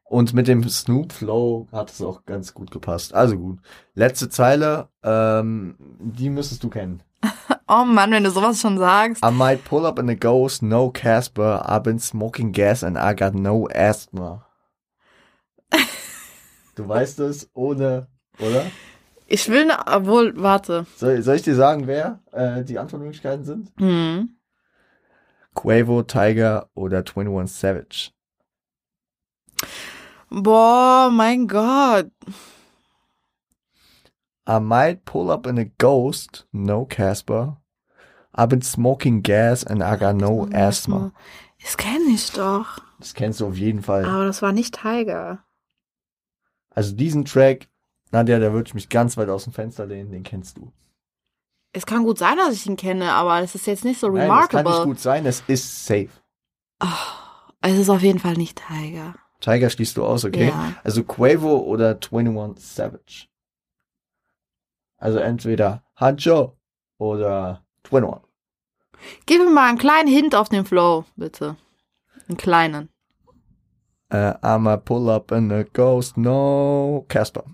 [0.02, 3.14] Und mit dem Snoop Flow hat es auch ganz gut gepasst.
[3.14, 3.59] Also gut.
[3.94, 7.02] Letzte Zeile, ähm, die müsstest du kennen.
[7.66, 9.24] Oh Mann, wenn du sowas schon sagst.
[9.24, 11.64] I might pull up in a ghost, no Casper.
[11.66, 14.44] I've been smoking gas and I got no asthma.
[16.74, 18.66] Du weißt es ohne, oder?
[19.26, 20.87] Ich will, ne, obwohl, warte.
[20.96, 23.72] Soll, soll ich dir sagen, wer äh, die Antwortmöglichkeiten sind?
[23.78, 24.37] Hm.
[25.54, 28.10] Quavo, Tiger oder 21 Savage?
[30.30, 32.10] Boah, mein Gott.
[34.46, 37.56] I might pull up in a ghost, no Casper.
[38.37, 41.12] I've been smoking gas and I got no asthma.
[41.62, 42.78] Das kenne ich doch.
[42.98, 44.04] Das kennst du auf jeden Fall.
[44.04, 45.44] Aber das war nicht Tiger.
[46.70, 47.68] Also diesen Track,
[48.14, 50.72] Nadja, da würde ich mich ganz weit aus dem Fenster lehnen, den kennst du.
[51.72, 54.22] Es kann gut sein, dass ich ihn kenne, aber es ist jetzt nicht so Nein,
[54.22, 54.62] remarkable.
[54.62, 56.11] kann nicht gut sein, es ist safe.
[57.61, 59.16] Es ist auf jeden Fall nicht Tiger.
[59.40, 60.48] Tiger schließt du aus, okay?
[60.48, 60.74] Ja.
[60.85, 63.27] Also Quavo oder 21 Savage.
[64.96, 66.57] Also entweder Hancho
[66.98, 68.22] oder 21.
[69.27, 71.57] Gib mir mal einen kleinen Hint auf den Flow, bitte.
[72.29, 72.90] Einen kleinen.
[74.12, 77.44] Uh, I'ma pull up in a ghost, no Casper.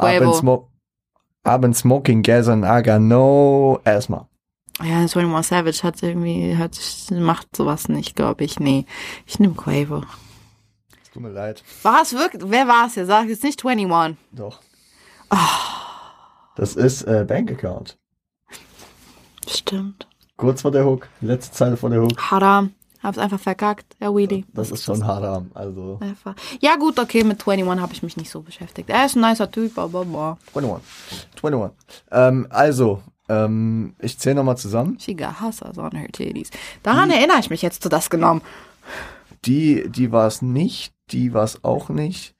[0.00, 4.28] I've been, smoking gas and I got no asthma.
[4.80, 6.78] Ja, 21 Savage hat irgendwie, hat,
[7.10, 8.60] macht sowas nicht, glaube ich.
[8.60, 8.84] Nee,
[9.26, 10.02] ich nehme Quavo.
[11.02, 11.64] Es tut mir leid.
[11.82, 13.06] War es wirklich, wer war es hier?
[13.06, 14.16] Sag jetzt nicht 21.
[14.32, 14.60] Doch.
[16.56, 17.98] Das ist äh, Bank Account.
[19.48, 20.06] Stimmt.
[20.36, 21.08] Kurz vor der Hook.
[21.20, 22.30] Letzte Zeile vor der Hook.
[22.30, 22.74] Haram.
[23.08, 23.96] Hab's einfach verkackt.
[24.00, 24.44] Ja, Wheelie.
[24.52, 25.50] Das ist schon haram.
[25.54, 26.34] Also Einfach.
[26.60, 28.90] Ja, gut, okay, mit 21 habe ich mich nicht so beschäftigt.
[28.90, 30.36] Er ist ein nicer Typ, aber boah.
[30.54, 31.26] 21.
[31.42, 31.74] 21.
[32.10, 34.98] Ähm, also, ähm, ich zähle nochmal zusammen.
[35.00, 36.50] She got hustlers on her titties.
[36.82, 38.42] Daran erinnere ich mich jetzt zu das genommen.
[39.46, 40.92] Die, die war es nicht.
[41.10, 42.36] Die war es auch nicht.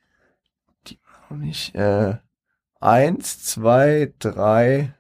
[0.88, 1.74] Die war auch nicht.
[1.74, 2.18] Äh,
[2.78, 4.92] eins, zwei, drei,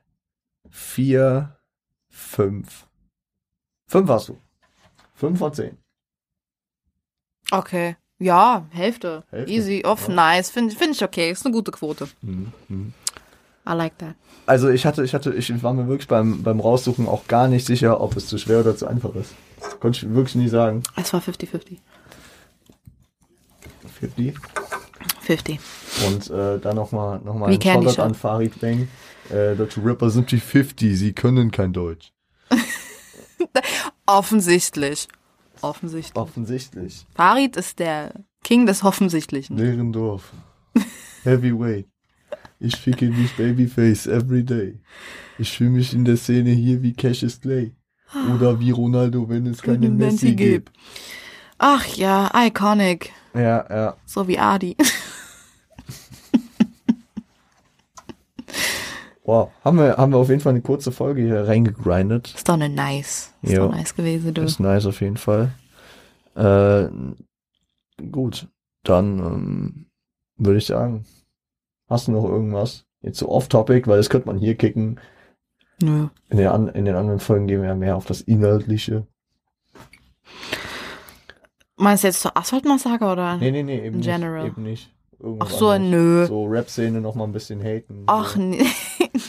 [0.70, 1.58] vier,
[2.08, 2.86] fünf.
[3.86, 4.38] Fünf hast du.
[5.18, 5.76] Fünf von zehn.
[7.50, 7.96] Okay.
[8.20, 9.24] Ja, Hälfte.
[9.30, 9.52] Hälfte?
[9.52, 10.50] Easy, off, nice.
[10.50, 11.30] Finde find ich okay.
[11.30, 12.08] Ist eine gute Quote.
[12.22, 12.52] Mhm.
[12.68, 12.92] Mhm.
[13.68, 14.14] I like that.
[14.46, 17.66] Also ich hatte, ich hatte, ich war mir wirklich beim, beim Raussuchen auch gar nicht
[17.66, 19.34] sicher, ob es zu schwer oder zu einfach ist.
[19.60, 20.82] Das konnte ich wirklich nie sagen.
[20.96, 21.78] Es war 50-50.
[24.00, 24.34] 50.
[25.20, 25.60] 50.
[26.06, 28.88] Und äh, dann nochmal noch mal Wie ein Candy Shoutout an Farid Bang.
[29.30, 32.12] Äh, deutsche Rapper sind die 50, sie können kein Deutsch.
[34.06, 35.08] Offensichtlich.
[35.60, 36.16] Offensichtlich.
[36.16, 37.06] Offensichtlich.
[37.14, 39.56] Farid ist der King des Offensichtlichen.
[39.56, 40.32] Lehrendorf.
[41.24, 41.86] Heavyweight.
[42.60, 44.78] Ich ficke dich Babyface every day.
[45.38, 47.72] Ich fühle mich in der Szene hier wie Cassius Clay.
[48.34, 50.72] Oder wie Ronaldo, wenn es keine Wenn Messi Messi gibt.
[51.58, 53.12] Ach ja, iconic.
[53.34, 53.96] Ja, ja.
[54.06, 54.76] So wie Adi.
[59.28, 59.50] Wow.
[59.62, 62.32] Haben wir, haben wir auf jeden Fall eine kurze Folge hier reingegrindet.
[62.34, 63.34] Ist doch eine nice.
[63.42, 63.66] Ist Jo.
[63.66, 64.40] doch nice gewesen, du.
[64.40, 65.52] Ist nice auf jeden Fall.
[66.34, 66.88] Äh,
[68.10, 68.48] gut.
[68.84, 69.86] Dann ähm,
[70.38, 71.04] würde ich sagen,
[71.90, 72.86] hast du noch irgendwas?
[73.02, 74.98] Jetzt so off-topic, weil das könnte man hier kicken.
[75.82, 76.08] Nö.
[76.30, 79.06] In den, an, in den anderen Folgen gehen wir ja mehr auf das Inhaltliche.
[81.76, 83.36] Meinst du jetzt zur Asphalt-Massaker oder?
[83.36, 84.06] Nee, nee, nee, eben In nicht.
[84.06, 84.46] general.
[84.46, 84.90] Eben nicht.
[85.18, 85.90] Ach Irgendwas so, anderes.
[85.90, 86.26] nö.
[86.28, 88.04] So Rap-Szene noch mal ein bisschen haten.
[88.06, 88.40] Ach so.
[88.40, 88.64] nee.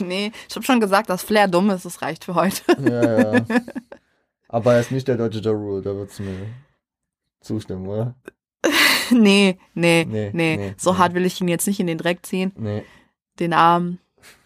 [0.06, 0.32] nee.
[0.48, 1.84] Ich habe schon gesagt, dass Flair dumm ist.
[1.84, 2.62] Das reicht für heute.
[2.80, 3.44] Ja, ja.
[4.48, 6.46] Aber er ist nicht der deutsche Ja Rule, da würdest du mir
[7.40, 8.14] zustimmen, oder?
[9.10, 10.98] nee, nee, Nee, nee, nee, So nee.
[10.98, 12.52] hart will ich ihn jetzt nicht in den Dreck ziehen.
[12.56, 12.82] Nee.
[13.38, 14.00] Den Armen.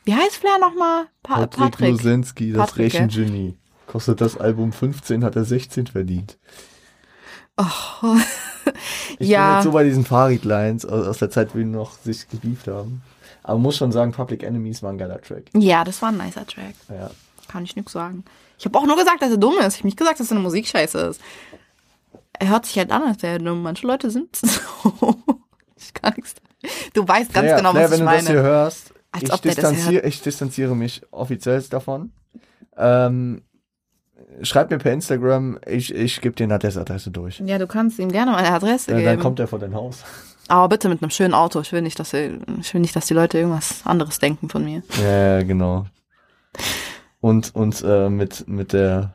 [0.05, 1.07] Wie heißt Flair nochmal?
[1.23, 1.91] Pa Patrick, Patrick.
[1.93, 3.01] Lusenski, das Patrick, ja.
[3.01, 3.57] Rechengenie.
[3.87, 6.39] Kostet das Album 15, hat er 16 verdient.
[7.57, 8.17] Oh.
[9.11, 9.57] Ich bin ja.
[9.57, 13.03] jetzt so bei diesen Farid-Lines aus, aus der Zeit, wo die noch sich gebieft haben.
[13.45, 15.45] Aber muss schon sagen, Public Enemies war ein geiler Track.
[15.55, 16.75] ja, das war ein nicer Track.
[16.89, 17.11] Ja.
[17.47, 18.25] Kann ich nix sagen.
[18.59, 19.75] Ich habe auch nur gesagt, dass er dumm ist.
[19.75, 21.21] Ich habe nicht gesagt, dass er eine Musikscheiße ist.
[22.39, 23.63] Er hört sich halt an, als wäre er dumm.
[23.63, 24.49] Manche Leute sind so.
[25.77, 26.35] ich kann nichts.
[26.95, 28.43] Du weißt ganz Flair, genau, was wenn ich du das hier meine.
[28.43, 32.13] hörst, Als ich, distanziere, ich distanziere mich offiziell davon.
[32.79, 33.43] Ähm,
[34.43, 37.41] schreib mir per Instagram, ich, ich gebe dir eine Adresse durch.
[37.45, 39.07] Ja, du kannst ihm gerne meine Adresse Dann, geben.
[39.11, 40.03] dann kommt er vor dein Haus.
[40.49, 41.61] Aber bitte mit einem schönen Auto.
[41.61, 44.83] Ich will nicht, dass ich will nicht, dass die Leute irgendwas anderes denken von mir.
[45.03, 45.87] Ja, genau.
[47.21, 49.15] Und, und äh, mit, mit der,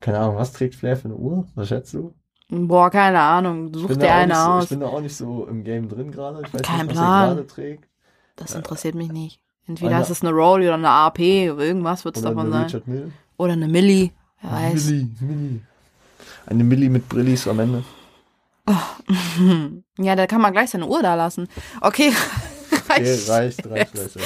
[0.00, 1.46] keine Ahnung, was trägt Flair für eine Uhr?
[1.54, 2.14] Was schätzt du?
[2.48, 3.72] Boah, keine Ahnung.
[3.74, 4.64] Such dir eine so, aus.
[4.64, 6.42] Ich bin da auch nicht so im Game drin gerade.
[6.46, 7.28] Ich weiß Kein nicht, was Plan.
[7.28, 7.84] er gerade trägt.
[8.36, 9.40] Das interessiert mich nicht.
[9.66, 11.18] Entweder Einer- ist es eine Roll oder eine AP
[11.52, 12.64] oder irgendwas wird es Oder davon eine sein.
[12.64, 13.12] Richard Mill.
[13.36, 14.12] Oder eine Milli.
[14.40, 14.86] Wer weiß.
[14.86, 15.60] Milli, Milli.
[16.46, 17.84] Eine Milli mit Brillis am Ende.
[19.98, 21.48] Ja, da kann man gleich seine Uhr da lassen.
[21.80, 22.12] Okay.
[22.90, 23.96] Okay, reicht, reicht, reicht.
[23.96, 24.18] reicht.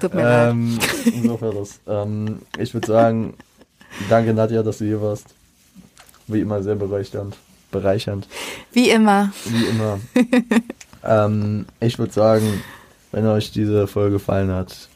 [0.00, 0.50] Tut mir leid.
[0.50, 1.80] Ähm, insofern das.
[1.86, 3.34] Ähm, ich würde sagen,
[4.08, 5.26] danke Nadja, dass du hier warst.
[6.26, 7.36] Wie immer sehr bereichernd.
[7.70, 8.26] Bereichernd.
[8.72, 9.32] Wie immer.
[9.44, 10.00] Wie immer.
[11.04, 12.62] ähm, ich würde sagen,
[13.12, 14.88] wenn euch diese Folge gefallen hat,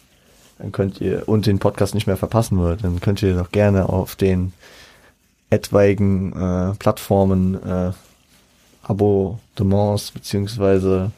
[0.58, 3.88] dann könnt ihr und den Podcast nicht mehr verpassen wollt, dann könnt ihr doch gerne
[3.88, 4.52] auf den
[5.50, 7.92] etwaigen äh, Plattformen äh,
[8.84, 11.10] Abonnements beziehungsweise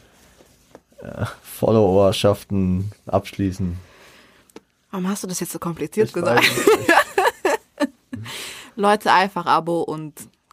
[1.03, 3.77] äh, Followerschaften abschließen.
[4.91, 6.45] Warum hast du das jetzt so kompliziert Ich gesagt?
[8.77, 10.13] Leute, einfach Abo und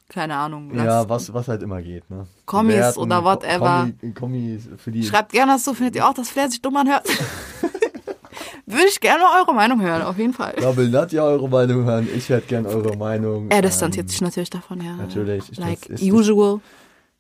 [0.10, 0.74] keine Ahnung.
[0.76, 2.28] Ja, was, was halt immer geht, ne?
[2.46, 3.90] Kommis Bewerten, oder whatever.
[4.00, 5.04] Kommi, Kommis für die.
[5.04, 7.08] Schreibt gerne dazu, findet ihr auch, dass Flair sich dumm anhört?
[8.66, 10.56] Würde ich gerne eure Meinung hören, auf jeden Fall.
[10.60, 12.08] Da will Nadja eure Meinung hören.
[12.16, 13.50] Ich hätte gern eure Meinung.
[13.52, 14.94] Er distanziert Ähm, sich natürlich davon, ja.
[14.96, 15.52] natürlich.
[15.52, 16.62] Ich- Like usual.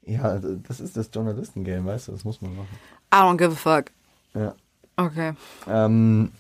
[0.05, 2.77] Ja, das ist das Journalistengame, weißt du, das muss man machen.
[3.13, 3.91] I don't give a fuck.
[4.33, 4.55] Ja.
[4.97, 5.33] Okay.
[5.67, 6.31] Ähm,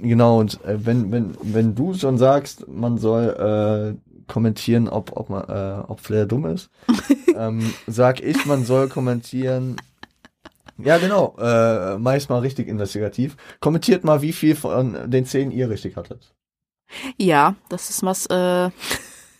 [0.00, 5.30] genau, und äh, wenn, wenn, wenn du schon sagst, man soll äh, kommentieren, ob, ob,
[5.30, 6.70] man, äh, ob Flair dumm ist,
[7.36, 9.76] ähm, sag ich, man soll kommentieren.
[10.78, 13.36] Ja, genau, äh, meist mal richtig investigativ.
[13.60, 16.34] Kommentiert mal, wie viel von den zehn ihr richtig hattet.
[17.16, 18.70] Ja, das ist was äh,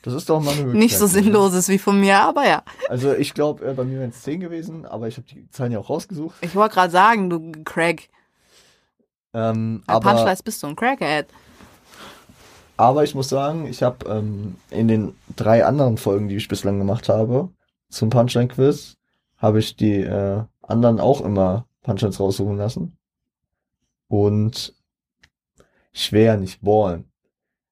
[0.06, 0.78] Das ist doch mal eine Möglichkeit.
[0.78, 2.62] nicht so sinnloses wie von mir, aber ja.
[2.88, 5.72] Also ich glaube, äh, bei mir wären es zehn gewesen, aber ich habe die Zahlen
[5.72, 6.36] ja auch rausgesucht.
[6.42, 8.08] Ich wollte gerade sagen, du Craig.
[9.34, 11.26] Ähm, Bei aber Punchlights bist du ein Crackhead.
[12.76, 16.78] Aber ich muss sagen, ich habe ähm, in den drei anderen Folgen, die ich bislang
[16.78, 17.48] gemacht habe,
[17.88, 18.96] zum Punchline-Quiz,
[19.38, 22.96] habe ich die äh, anderen auch immer Punchlines raussuchen lassen.
[24.06, 24.72] Und
[26.12, 27.10] ja nicht ballen.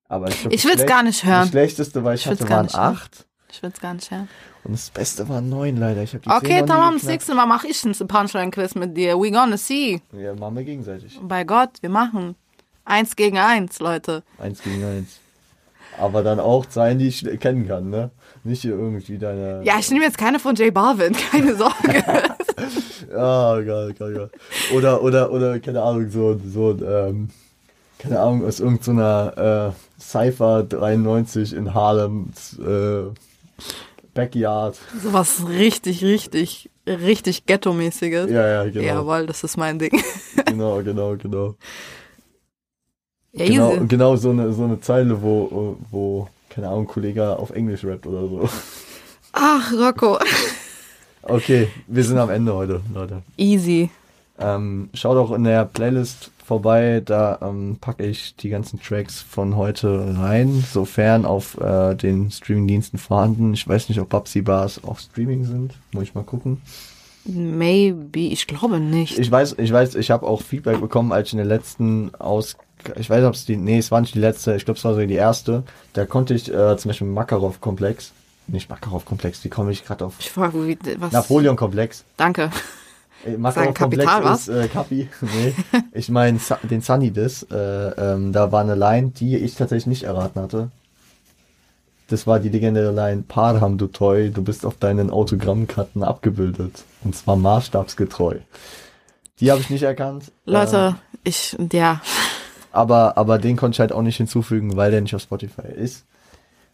[0.08, 1.48] Aber ich, Ich das will's Schlech- gar nicht Das hören.
[1.48, 2.94] schlechteste, was ich Ich hatte, waren nicht hören.
[2.96, 3.26] acht.
[3.50, 4.28] Ich will's gar nicht hören.
[4.64, 6.02] Und das Beste waren neun leider.
[6.02, 9.18] Ich die Okay, tamam, das nächste Mal mache ich ein Punchline-Quiz mit dir.
[9.18, 10.00] We gonna see.
[10.12, 11.18] Ja, machen wir gegenseitig.
[11.22, 12.34] Bei Gott, wir machen.
[12.84, 14.22] Eins gegen eins, Leute.
[14.38, 15.18] Eins gegen eins.
[15.98, 18.10] Aber dann auch Zeilen, die ich kennen kann, ne?
[18.42, 19.62] Nicht irgendwie deine.
[19.64, 22.02] Ja, ich nehme jetzt keine von J Balvin, keine Sorge.
[23.12, 24.30] Ja, geil, geil, geil.
[24.74, 27.28] Oder, oder, oder, keine Ahnung, so, so, ähm,
[28.04, 33.04] keine Ahnung, aus irgendeiner äh, Cypher 93 in Harlem, äh,
[34.12, 34.76] Backyard.
[35.02, 38.30] Sowas richtig, richtig, richtig Ghetto-mäßiges.
[38.30, 38.84] Ja, ja, genau.
[38.86, 39.90] Jawohl, das ist mein Ding.
[40.46, 41.54] Genau, genau, genau.
[43.32, 43.86] Ja, Genau, easy.
[43.88, 48.06] genau so eine, so eine Zeile, wo, wo, keine Ahnung, ein Kollege auf Englisch rappt
[48.06, 48.48] oder so.
[49.32, 50.18] Ach, Rocco.
[51.22, 53.22] Okay, wir sind am Ende heute, Leute.
[53.36, 53.90] Easy.
[54.38, 59.56] Ähm, schaut auch in der Playlist vorbei, da ähm, packe ich die ganzen Tracks von
[59.56, 63.54] heute rein, sofern auf äh, den Streamingdiensten vorhanden.
[63.54, 66.60] Ich weiß nicht, ob Babsi Bars auch Streaming sind, muss ich mal gucken.
[67.24, 69.18] Maybe, ich glaube nicht.
[69.18, 72.56] Ich weiß, ich weiß, ich habe auch Feedback bekommen, als ich in der letzten Aus,
[72.96, 74.94] ich weiß, ob es die, nee, es war nicht die letzte, ich glaube, es war
[74.94, 75.62] so die erste.
[75.94, 78.12] Da konnte ich äh, zum Beispiel Makarov-Komplex,
[78.46, 81.12] nicht Makarov-Komplex, wie komme ich gerade auf Ich frage, wie, was?
[81.12, 82.04] Napoleon-Komplex.
[82.18, 82.50] Danke.
[83.24, 84.48] Äh, Makarov-Komplex Kapital, was?
[84.48, 85.08] ist äh, Kapi.
[85.20, 85.54] Nee,
[85.92, 87.44] ich meine den Sunny Diss.
[87.44, 90.70] Äh, ähm, da war eine Line, die ich tatsächlich nicht erraten hatte.
[92.08, 96.84] Das war die legendäre Line, Parham, du Toy, du bist auf deinen Autogrammkarten abgebildet.
[97.02, 98.36] Und zwar maßstabsgetreu.
[99.40, 100.30] Die habe ich nicht erkannt.
[100.44, 102.00] Leute, Ähm, ich, ja.
[102.72, 106.04] aber, aber den konnte ich halt auch nicht hinzufügen, weil der nicht auf Spotify ist.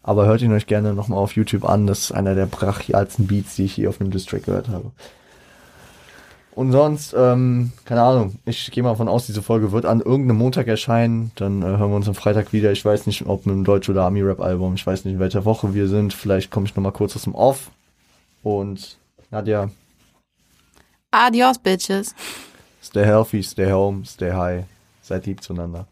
[0.03, 1.87] Aber hört ihn euch gerne nochmal auf YouTube an.
[1.87, 4.91] Das ist einer der brachialsten Beats, die ich hier auf einem Distrack gehört habe.
[6.53, 10.37] Und sonst, ähm, keine Ahnung, ich gehe mal von aus, diese Folge wird an irgendeinem
[10.37, 11.31] Montag erscheinen.
[11.35, 12.71] Dann äh, hören wir uns am Freitag wieder.
[12.71, 14.75] Ich weiß nicht, ob mit einem Deutsch- oder Ami-Rap-Album.
[14.75, 16.13] Ich weiß nicht, in welcher Woche wir sind.
[16.13, 17.71] Vielleicht komme ich nochmal kurz aus dem Off.
[18.43, 18.97] Und
[19.29, 19.69] Nadja,
[21.11, 22.15] Adios, Bitches.
[22.81, 24.63] stay healthy, stay home, stay high.
[25.01, 25.85] Seid lieb zueinander.